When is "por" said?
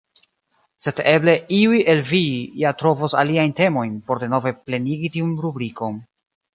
4.09-4.27